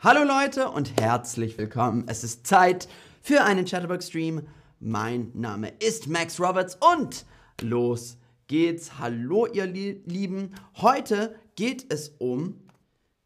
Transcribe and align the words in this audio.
Hallo 0.00 0.22
Leute 0.22 0.70
und 0.70 1.00
herzlich 1.00 1.58
willkommen. 1.58 2.04
Es 2.06 2.22
ist 2.22 2.46
Zeit 2.46 2.86
für 3.20 3.42
einen 3.42 3.64
Chatterbox-Stream. 3.64 4.46
Mein 4.78 5.32
Name 5.34 5.72
ist 5.80 6.06
Max 6.06 6.38
Roberts 6.38 6.78
und 6.94 7.26
los 7.60 8.16
geht's. 8.46 9.00
Hallo 9.00 9.46
ihr 9.46 9.66
Lieben. 9.66 10.54
Heute 10.76 11.34
geht 11.56 11.92
es 11.92 12.10
um 12.18 12.60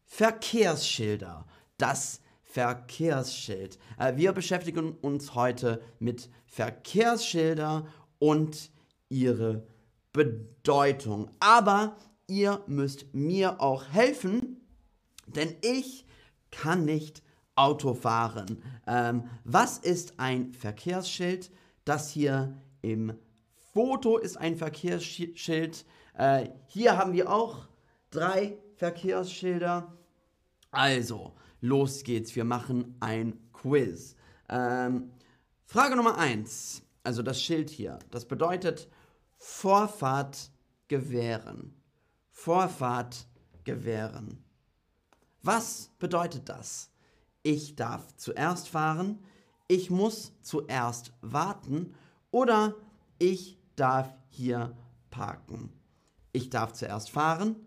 Verkehrsschilder. 0.03 1.45
Das 1.77 2.21
Verkehrsschild. 2.41 3.77
Äh, 3.99 4.17
wir 4.17 4.31
beschäftigen 4.31 4.93
uns 4.93 5.35
heute 5.35 5.79
mit 5.99 6.27
Verkehrsschilder 6.47 7.85
und 8.17 8.71
ihre 9.09 9.67
Bedeutung. 10.11 11.29
Aber 11.39 11.97
ihr 12.25 12.63
müsst 12.65 13.13
mir 13.13 13.61
auch 13.61 13.85
helfen, 13.91 14.65
denn 15.27 15.55
ich 15.61 16.07
kann 16.53 16.85
nicht 16.85 17.21
Auto 17.55 17.93
fahren. 17.93 18.63
Ähm, 18.87 19.29
was 19.43 19.77
ist 19.77 20.19
ein 20.19 20.53
Verkehrsschild? 20.53 21.51
Das 21.85 22.09
hier 22.09 22.57
im 22.81 23.13
Foto 23.73 24.17
ist 24.17 24.37
ein 24.37 24.55
Verkehrsschild. 24.55 25.85
Äh, 26.15 26.49
hier 26.67 26.97
haben 26.97 27.13
wir 27.13 27.31
auch 27.31 27.67
drei 28.11 28.57
Verkehrsschilder. 28.75 29.93
Also, 30.71 31.33
los 31.61 32.03
geht's. 32.03 32.35
Wir 32.35 32.45
machen 32.45 32.95
ein 32.99 33.39
Quiz. 33.51 34.15
Ähm, 34.49 35.11
Frage 35.65 35.95
Nummer 35.95 36.17
eins. 36.17 36.83
Also 37.03 37.21
das 37.21 37.41
Schild 37.41 37.69
hier. 37.69 37.99
Das 38.11 38.25
bedeutet 38.25 38.87
Vorfahrt 39.37 40.51
gewähren. 40.87 41.75
Vorfahrt 42.29 43.27
gewähren. 43.63 44.43
Was 45.45 45.91
bedeutet 45.99 46.47
das? 46.47 46.89
Ich 47.43 47.75
darf 47.75 48.15
zuerst 48.15 48.69
fahren, 48.69 49.19
ich 49.67 49.89
muss 49.89 50.31
zuerst 50.41 51.11
warten 51.21 51.93
oder 52.31 52.75
ich 53.19 53.59
darf 53.75 54.15
hier 54.29 54.77
parken. 55.09 55.73
Ich 56.31 56.49
darf 56.49 56.71
zuerst 56.71 57.09
fahren, 57.09 57.57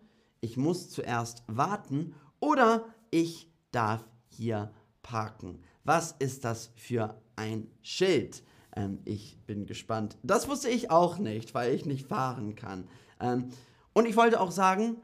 ich 0.41 0.57
muss 0.57 0.89
zuerst 0.89 1.45
warten 1.49 2.15
oder 2.41 2.87
ich 3.11 3.51
darf 3.73 4.09
hier 4.29 4.73
parken. 5.03 5.61
Was 5.85 6.13
ist 6.13 6.47
das 6.47 6.73
für 6.77 7.21
ein 7.37 7.71
Schild? 7.83 8.43
Ähm, 8.75 9.01
ich 9.05 9.39
bin 9.47 9.67
gespannt. 9.67 10.17
Das 10.23 10.49
wusste 10.49 10.71
ich 10.71 10.91
auch 10.91 11.19
nicht, 11.19 11.53
weil 11.53 11.75
ich 11.75 11.85
nicht 11.85 12.09
fahren 12.09 12.55
kann. 12.55 12.89
Ähm, 13.21 13.51
und 13.93 14.07
ich 14.07 14.17
wollte 14.17 14.41
auch 14.41 14.51
sagen, 14.51 14.97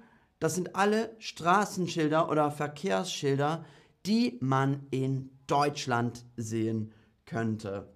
das 0.42 0.56
sind 0.56 0.74
alle 0.74 1.14
Straßenschilder 1.20 2.28
oder 2.28 2.50
Verkehrsschilder, 2.50 3.64
die 4.06 4.38
man 4.40 4.88
in 4.90 5.30
Deutschland 5.46 6.24
sehen 6.36 6.92
könnte. 7.26 7.88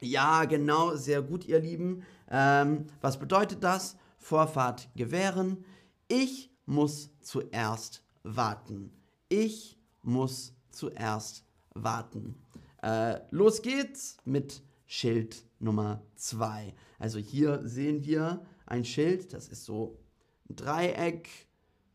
Ja, 0.00 0.46
genau, 0.46 0.96
sehr 0.96 1.22
gut, 1.22 1.44
ihr 1.44 1.60
Lieben. 1.60 2.02
Ähm, 2.28 2.86
was 3.00 3.20
bedeutet 3.20 3.62
das? 3.62 3.96
Vorfahrt 4.18 4.88
gewähren. 4.96 5.64
Ich 6.08 6.50
muss 6.66 7.12
zuerst 7.20 8.02
warten. 8.24 8.90
Ich 9.28 9.78
muss 10.02 10.56
zuerst 10.70 11.44
warten. 11.74 12.34
Äh, 12.82 13.20
los 13.30 13.62
geht's 13.62 14.16
mit 14.24 14.64
Schild 14.86 15.44
Nummer 15.60 16.02
2. 16.16 16.74
Also 16.98 17.20
hier 17.20 17.60
sehen 17.62 18.04
wir 18.04 18.44
ein 18.66 18.84
Schild, 18.84 19.32
das 19.32 19.46
ist 19.46 19.64
so 19.64 20.00
ein 20.48 20.56
Dreieck 20.56 21.28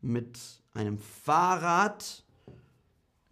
mit 0.00 0.38
einem 0.74 0.98
Fahrrad. 0.98 2.24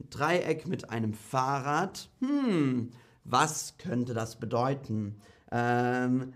Ein 0.01 0.11
Dreieck 0.11 0.67
mit 0.67 0.91
einem 0.91 1.15
Fahrrad. 1.15 2.11
Hm, 2.21 2.91
was 3.25 3.77
könnte 3.79 4.15
das 4.15 4.39
bedeuten? 4.39 5.21
Ähm, 5.51 6.35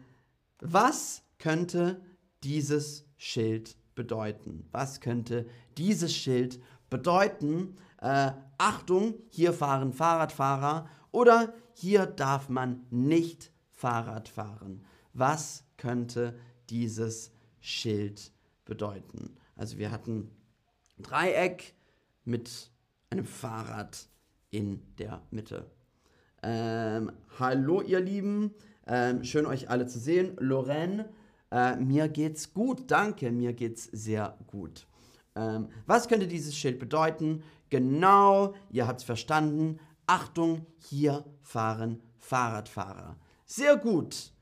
was 0.61 1.22
könnte 1.39 2.00
dieses 2.43 3.05
Schild 3.16 3.77
bedeuten? 3.94 4.66
Was 4.72 5.00
könnte 5.00 5.47
dieses 5.77 6.15
Schild 6.15 6.60
bedeuten? 6.91 7.77
Äh, 8.00 8.33
Achtung, 8.59 9.15
hier 9.31 9.53
fahren 9.53 9.93
Fahrradfahrer 9.93 10.89
oder 11.10 11.53
hier 11.75 12.06
darf 12.06 12.49
man 12.49 12.87
nicht 12.91 13.53
Fahrrad 13.71 14.28
fahren. 14.28 14.84
Was 15.12 15.65
könnte 15.77 16.39
dieses 16.71 17.33
Schild 17.60 18.33
bedeuten? 18.65 19.37
Also 19.59 19.77
wir 19.77 19.91
hatten 19.91 20.31
ein 20.97 21.03
Dreieck 21.03 21.75
mit 22.25 22.71
einem 23.11 23.25
Fahrrad 23.25 24.09
in 24.51 24.81
der 24.99 25.21
Mitte. 25.33 25.69
Ähm, 26.45 27.11
hallo 27.41 27.83
ihr 27.83 27.99
Lieben, 27.99 28.55
ähm, 28.87 29.25
schön 29.25 29.47
euch 29.47 29.69
alle 29.69 29.89
zu 29.89 29.99
sehen. 29.99 30.37
Lorraine, 30.39 31.09
äh, 31.51 31.75
mir 31.75 32.09
geht's 32.09 32.55
gut, 32.55 32.89
danke, 32.89 33.33
mir 33.33 33.53
geht's 33.53 33.85
sehr 33.85 34.39
gut. 34.47 34.87
Ähm, 35.35 35.69
was 35.87 36.07
könnte 36.07 36.29
dieses 36.29 36.57
Schild 36.57 36.79
bedeuten? 36.79 37.43
Genau, 37.69 38.55
ihr 38.71 38.87
habt's 38.87 39.03
verstanden. 39.03 39.81
Achtung, 40.07 40.67
hier 40.77 41.25
fahren 41.43 42.01
Fahrradfahrer. 42.19 43.17
Sehr 43.45 43.77
gut. 43.77 44.33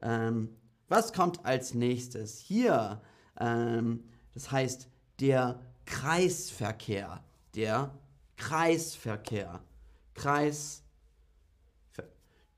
Ähm, 0.00 0.50
was 0.88 1.12
kommt 1.12 1.44
als 1.44 1.74
nächstes? 1.74 2.38
Hier 2.38 3.02
ähm, 3.38 4.04
das 4.40 4.50
heißt, 4.50 4.88
der 5.20 5.60
Kreisverkehr, 5.84 7.22
der 7.54 7.94
Kreisverkehr, 8.38 9.60
Kreis, 10.14 10.82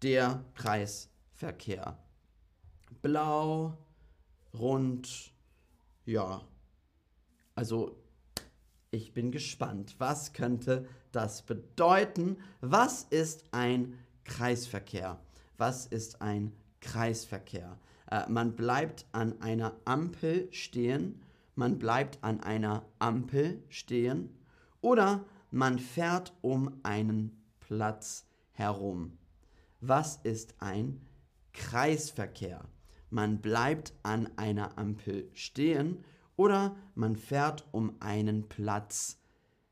der 0.01 0.45
Kreisverkehr. 0.55 1.99
Blau, 3.03 3.77
rund, 4.55 5.33
ja. 6.07 6.43
Also, 7.57 7.97
ich 8.93 9.13
bin 9.13 9.33
gespannt. 9.33 9.97
Was 9.99 10.33
könnte 10.33 10.87
das 11.11 11.43
bedeuten? 11.43 12.37
Was 12.61 13.03
ist 13.11 13.45
ein 13.51 13.99
Kreisverkehr? 14.23 15.19
Was 15.57 15.87
ist 15.87 16.23
ein 16.23 16.53
Kreisverkehr? 16.81 17.77
Äh, 18.09 18.29
man 18.29 18.55
bleibt 18.55 19.05
an 19.11 19.41
einer 19.41 19.75
Ampel 19.85 20.47
stehen 20.53 21.21
man 21.55 21.79
bleibt 21.79 22.19
an 22.23 22.41
einer 22.41 22.85
Ampel 22.99 23.63
stehen 23.69 24.31
oder 24.81 25.25
man 25.51 25.79
fährt 25.79 26.33
um 26.41 26.81
einen 26.83 27.43
Platz 27.61 28.27
herum. 28.53 29.19
Was 29.81 30.17
ist 30.23 30.55
ein 30.59 31.01
Kreisverkehr? 31.53 32.65
Man 33.11 33.41
bleibt 33.41 33.93
an 34.03 34.31
einer 34.37 34.79
Ampel 34.79 35.29
stehen 35.35 36.03
oder 36.37 36.75
man 36.95 37.17
fährt 37.17 37.67
um 37.73 37.97
einen 38.01 38.49
Platz 38.49 39.19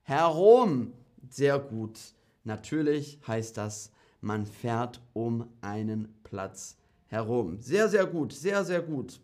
herum. 0.02 0.92
Sehr 1.30 1.58
gut. 1.58 1.98
Natürlich 2.44 3.18
heißt 3.26 3.56
das, 3.56 3.92
man 4.20 4.44
fährt 4.44 5.00
um 5.14 5.48
einen 5.62 6.14
Platz 6.22 6.76
herum. 7.06 7.60
Sehr, 7.60 7.88
sehr 7.88 8.06
gut, 8.06 8.32
sehr, 8.32 8.64
sehr 8.64 8.82
gut. 8.82 9.20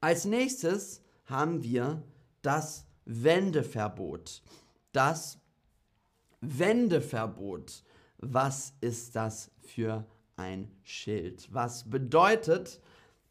Als 0.00 0.24
nächstes 0.24 1.02
haben 1.30 1.62
wir 1.62 2.02
das 2.42 2.86
Wendeverbot. 3.04 4.42
Das 4.92 5.38
Wendeverbot. 6.40 7.84
Was 8.18 8.74
ist 8.80 9.16
das 9.16 9.50
für 9.60 10.04
ein 10.36 10.70
Schild? 10.82 11.48
Was 11.52 11.88
bedeutet 11.88 12.80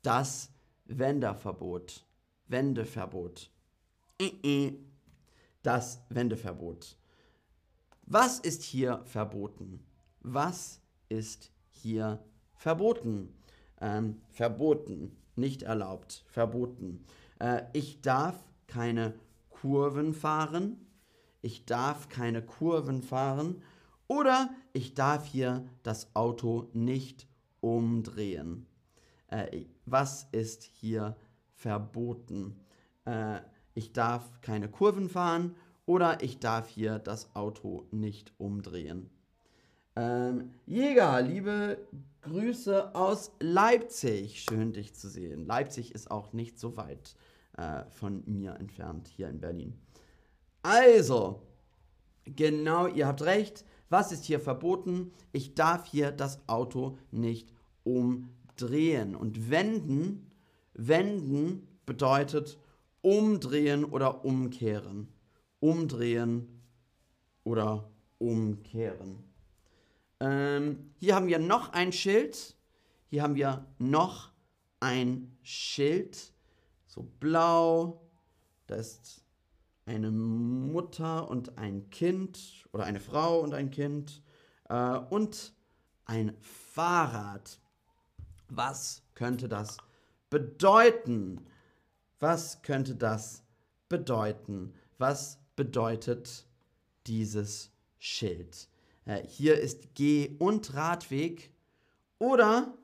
das 0.02 0.52
Wendeverbot? 0.86 2.06
Wendeverbot. 2.48 3.52
Das 5.62 6.02
Wendeverbot. 6.10 6.98
Was 8.04 8.40
ist 8.40 8.64
hier 8.64 9.02
verboten? 9.06 9.86
Was 10.22 10.82
ist 11.10 11.52
hier 11.70 12.24
verboten? 12.56 13.36
Ähm, 13.80 14.22
verboten, 14.32 15.16
nicht 15.36 15.62
erlaubt, 15.64 16.26
verboten. 16.28 17.06
Äh, 17.40 17.64
ich 17.74 18.02
darf 18.02 18.36
keine 18.68 19.14
Kurven 19.50 20.14
fahren. 20.14 20.86
Ich 21.42 21.66
darf 21.66 22.10
keine 22.10 22.42
Kurven 22.42 23.02
fahren. 23.02 23.62
Oder 24.08 24.50
ich 24.74 24.94
darf 24.94 25.26
hier 25.26 25.68
das 25.84 26.16
Auto 26.16 26.70
nicht 26.74 27.28
umdrehen. 27.62 28.66
Äh, 29.28 29.66
was 29.86 30.28
ist 30.32 30.64
hier 30.64 31.16
verboten? 31.56 32.60
Äh, 33.06 33.40
ich 33.74 33.94
darf 33.94 34.42
keine 34.42 34.68
Kurven 34.68 35.10
fahren 35.10 35.56
oder 35.86 36.22
ich 36.24 36.40
darf 36.40 36.70
hier 36.70 37.00
das 37.00 37.36
Auto 37.36 37.88
nicht 37.92 38.34
umdrehen. 38.38 39.10
Ähm, 39.96 40.52
Jäger, 40.66 41.22
liebe 41.22 41.78
Grüße 42.22 42.94
aus 42.96 43.32
Leipzig. 43.40 44.42
Schön, 44.42 44.74
dich 44.74 44.94
zu 44.94 45.10
sehen. 45.10 45.46
Leipzig 45.46 45.94
ist 45.94 46.12
auch 46.12 46.34
nicht 46.34 46.60
so 46.60 46.78
weit 46.78 47.16
äh, 47.60 47.90
von 47.92 48.24
mir 48.26 48.56
entfernt, 48.56 49.08
hier 49.08 49.30
in 49.30 49.40
Berlin. 49.40 49.80
Also, 50.62 51.42
Genau, 52.36 52.88
ihr 52.88 53.08
habt 53.08 53.22
recht. 53.24 53.66
Was 53.90 54.12
ist 54.12 54.26
hier 54.26 54.40
verboten? 54.40 55.12
Ich 55.32 55.56
darf 55.56 55.86
hier 55.86 56.12
das 56.12 56.48
Auto 56.48 56.98
nicht 57.12 57.52
umdrehen. 57.84 59.16
Und 59.16 59.50
wenden, 59.50 60.32
wenden 60.74 61.68
bedeutet 61.86 62.60
umdrehen 63.02 63.84
oder 63.84 64.26
umkehren. 64.26 65.08
Umdrehen 65.60 66.62
oder 67.44 67.90
umkehren. 68.20 69.24
Ähm, 70.20 70.92
hier 71.00 71.16
haben 71.16 71.28
wir 71.28 71.40
noch 71.40 71.74
ein 71.74 71.92
Schild. 71.92 72.56
Hier 73.08 73.24
haben 73.24 73.36
wir 73.36 73.66
noch 73.80 74.32
ein 74.80 75.36
Schild. 75.42 76.34
So 77.00 77.08
blau. 77.22 78.02
Da 78.68 78.76
ist 78.76 79.24
eine 79.86 80.12
Mutter 80.12 81.30
und 81.30 81.58
ein 81.58 81.90
Kind 81.92 82.68
oder 82.74 82.84
eine 82.84 83.00
Frau 83.00 83.40
und 83.40 83.54
ein 83.54 83.72
Kind 83.72 84.22
äh, 84.68 84.98
und 84.98 85.54
ein 86.04 86.36
Fahrrad. 86.42 87.62
Was 88.50 89.02
könnte 89.16 89.48
das 89.48 89.78
bedeuten? 90.30 91.46
Was 92.20 92.64
könnte 92.64 92.96
das 92.96 93.44
bedeuten? 93.88 94.74
Was 94.98 95.40
bedeutet 95.56 96.46
dieses 97.08 97.72
Schild? 97.98 98.68
Äh, 99.06 99.26
hier 99.26 99.58
ist 99.58 99.96
Geh- 99.96 100.36
und 100.38 100.74
Radweg 100.74 101.54
oder 102.18 102.78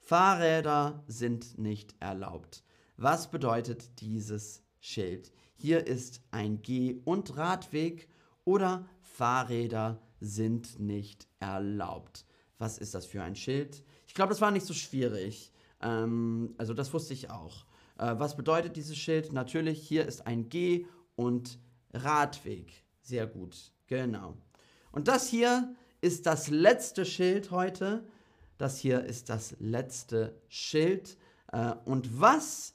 Fahrräder 0.00 1.04
sind 1.06 1.58
nicht 1.58 1.94
erlaubt. 2.00 2.64
Was 3.02 3.32
bedeutet 3.32 4.00
dieses 4.00 4.62
Schild? 4.78 5.32
Hier 5.56 5.88
ist 5.88 6.22
ein 6.30 6.62
Geh- 6.62 7.00
und 7.04 7.36
Radweg 7.36 8.08
oder 8.44 8.88
Fahrräder 9.00 10.00
sind 10.20 10.78
nicht 10.78 11.26
erlaubt. 11.40 12.24
Was 12.58 12.78
ist 12.78 12.94
das 12.94 13.04
für 13.04 13.20
ein 13.20 13.34
Schild? 13.34 13.82
Ich 14.06 14.14
glaube, 14.14 14.28
das 14.28 14.40
war 14.40 14.52
nicht 14.52 14.66
so 14.66 14.72
schwierig. 14.72 15.50
Ähm, 15.80 16.54
also 16.58 16.74
das 16.74 16.94
wusste 16.94 17.12
ich 17.12 17.28
auch. 17.28 17.66
Äh, 17.98 18.14
was 18.20 18.36
bedeutet 18.36 18.76
dieses 18.76 18.96
Schild? 18.96 19.32
Natürlich, 19.32 19.82
hier 19.82 20.06
ist 20.06 20.28
ein 20.28 20.48
Geh- 20.48 20.86
und 21.16 21.58
Radweg. 21.92 22.84
Sehr 23.00 23.26
gut, 23.26 23.72
genau. 23.88 24.36
Und 24.92 25.08
das 25.08 25.28
hier 25.28 25.74
ist 26.00 26.26
das 26.26 26.50
letzte 26.50 27.04
Schild 27.04 27.50
heute. 27.50 28.06
Das 28.58 28.78
hier 28.78 29.02
ist 29.02 29.28
das 29.28 29.56
letzte 29.58 30.40
Schild. 30.46 31.18
Äh, 31.50 31.74
und 31.84 32.20
was 32.20 32.71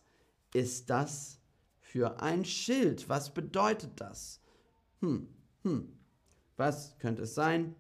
ist 0.53 0.89
das 0.89 1.39
für 1.79 2.21
ein 2.21 2.45
Schild. 2.45 3.09
Was 3.09 3.33
bedeutet 3.33 3.91
das? 3.97 4.41
Hm, 5.01 5.27
hm. 5.63 5.97
Was 6.57 6.97
könnte 6.99 7.23
es 7.23 7.35
sein? 7.35 7.75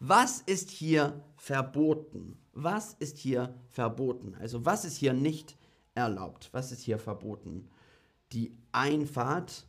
Was 0.00 0.40
ist 0.40 0.70
hier 0.70 1.22
verboten? 1.36 2.38
Was 2.52 2.94
ist 2.94 3.18
hier 3.18 3.54
verboten? 3.70 4.34
Also 4.34 4.64
was 4.64 4.84
ist 4.84 4.96
hier 4.96 5.12
nicht 5.12 5.56
erlaubt? 5.94 6.48
Was 6.52 6.72
ist 6.72 6.82
hier 6.82 6.98
verboten? 6.98 7.68
Die 8.32 8.56
Einfahrt 8.72 9.66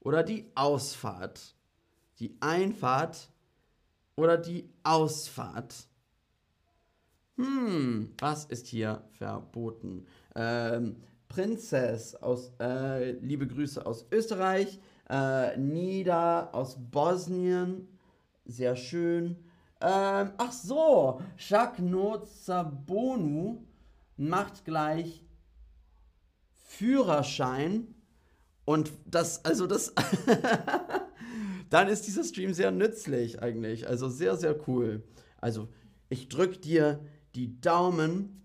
oder 0.00 0.22
die 0.22 0.50
Ausfahrt? 0.54 1.54
Die 2.18 2.36
Einfahrt 2.40 3.30
oder 4.16 4.36
die 4.36 4.68
Ausfahrt? 4.82 5.86
Hm, 7.36 8.12
was 8.18 8.44
ist 8.44 8.66
hier 8.66 9.02
verboten? 9.12 10.06
Ähm, 10.34 10.96
Prinzess 11.30 12.16
aus, 12.16 12.52
äh, 12.60 13.12
liebe 13.12 13.46
Grüße 13.46 13.86
aus 13.86 14.04
Österreich, 14.10 14.80
äh, 15.08 15.56
Nida 15.56 16.50
aus 16.50 16.76
Bosnien, 16.90 17.88
sehr 18.44 18.74
schön. 18.74 19.36
Ähm, 19.80 20.32
ach 20.36 20.52
so, 20.52 21.22
Shakno 21.36 22.18
Zabonu 22.26 23.64
macht 24.16 24.64
gleich 24.64 25.24
Führerschein 26.66 27.94
und 28.64 28.90
das, 29.06 29.44
also 29.44 29.68
das, 29.68 29.94
dann 31.70 31.88
ist 31.88 32.08
dieser 32.08 32.24
Stream 32.24 32.54
sehr 32.54 32.72
nützlich 32.72 33.40
eigentlich, 33.40 33.88
also 33.88 34.08
sehr, 34.08 34.36
sehr 34.36 34.56
cool. 34.68 35.04
Also 35.40 35.68
ich 36.08 36.28
drücke 36.28 36.58
dir 36.58 37.00
die 37.36 37.60
Daumen 37.60 38.40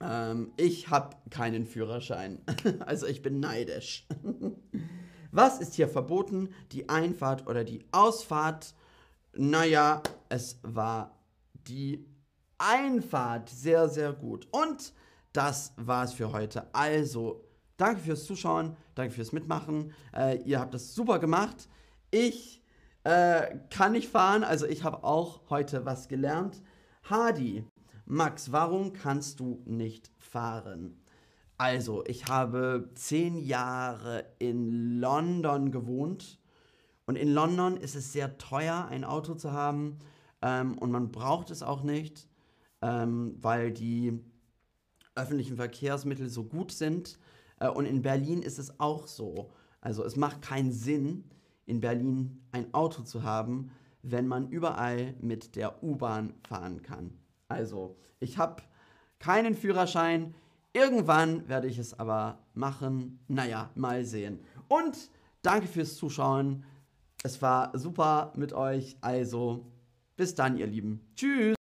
ähm, 0.00 0.52
ich 0.56 0.88
habe 0.90 1.16
keinen 1.30 1.66
Führerschein. 1.66 2.40
also 2.80 3.06
ich 3.06 3.22
bin 3.22 3.40
neidisch. 3.40 4.06
Was 5.32 5.60
ist 5.60 5.74
hier 5.74 5.88
verboten? 5.88 6.54
Die 6.72 6.88
Einfahrt 6.88 7.46
oder 7.46 7.64
die 7.64 7.84
Ausfahrt? 7.92 8.74
Naja, 9.34 10.02
es 10.28 10.58
war 10.62 11.18
die 11.66 12.06
Einfahrt. 12.58 13.50
Sehr, 13.50 13.88
sehr 13.88 14.12
gut. 14.12 14.48
Und 14.50 14.92
das 15.32 15.72
war's 15.76 16.14
für 16.14 16.32
heute. 16.32 16.72
Also, 16.74 17.44
danke 17.76 18.00
fürs 18.00 18.24
Zuschauen, 18.24 18.76
danke 18.94 19.14
fürs 19.14 19.32
Mitmachen. 19.32 19.92
Äh, 20.14 20.38
ihr 20.44 20.58
habt 20.58 20.72
das 20.72 20.94
super 20.94 21.18
gemacht. 21.18 21.68
Ich 22.10 22.62
äh, 23.04 23.58
kann 23.70 23.92
nicht 23.92 24.08
fahren, 24.08 24.42
also 24.42 24.66
ich 24.66 24.82
habe 24.82 25.04
auch 25.04 25.50
heute 25.50 25.84
was 25.84 26.08
gelernt. 26.08 26.62
Hardy, 27.02 27.64
Max, 28.08 28.52
warum 28.52 28.92
kannst 28.92 29.40
du 29.40 29.60
nicht 29.64 30.12
fahren? 30.16 31.02
Also, 31.58 32.04
ich 32.06 32.26
habe 32.26 32.88
zehn 32.94 33.36
Jahre 33.36 34.24
in 34.38 35.00
London 35.00 35.72
gewohnt 35.72 36.38
und 37.06 37.16
in 37.16 37.32
London 37.32 37.76
ist 37.76 37.96
es 37.96 38.12
sehr 38.12 38.38
teuer, 38.38 38.86
ein 38.88 39.02
Auto 39.02 39.34
zu 39.34 39.50
haben 39.50 39.98
ähm, 40.40 40.78
und 40.78 40.92
man 40.92 41.10
braucht 41.10 41.50
es 41.50 41.64
auch 41.64 41.82
nicht, 41.82 42.28
ähm, 42.80 43.34
weil 43.40 43.72
die 43.72 44.20
öffentlichen 45.16 45.56
Verkehrsmittel 45.56 46.28
so 46.28 46.44
gut 46.44 46.70
sind. 46.70 47.18
Äh, 47.58 47.70
und 47.70 47.86
in 47.86 48.02
Berlin 48.02 48.40
ist 48.40 48.60
es 48.60 48.78
auch 48.78 49.08
so. 49.08 49.50
Also 49.80 50.04
es 50.04 50.14
macht 50.14 50.42
keinen 50.42 50.70
Sinn, 50.70 51.24
in 51.64 51.80
Berlin 51.80 52.40
ein 52.52 52.72
Auto 52.72 53.02
zu 53.02 53.24
haben, 53.24 53.72
wenn 54.02 54.28
man 54.28 54.48
überall 54.48 55.14
mit 55.20 55.56
der 55.56 55.82
U-Bahn 55.82 56.34
fahren 56.46 56.82
kann. 56.82 57.18
Also, 57.48 57.96
ich 58.20 58.38
habe 58.38 58.62
keinen 59.18 59.54
Führerschein. 59.54 60.34
Irgendwann 60.72 61.48
werde 61.48 61.68
ich 61.68 61.78
es 61.78 61.98
aber 61.98 62.38
machen. 62.54 63.20
Naja, 63.28 63.70
mal 63.74 64.04
sehen. 64.04 64.40
Und 64.68 65.10
danke 65.42 65.66
fürs 65.66 65.96
Zuschauen. 65.96 66.64
Es 67.22 67.40
war 67.40 67.76
super 67.78 68.32
mit 68.36 68.52
euch. 68.52 68.96
Also, 69.00 69.66
bis 70.16 70.34
dann, 70.34 70.56
ihr 70.56 70.66
Lieben. 70.66 71.00
Tschüss. 71.14 71.54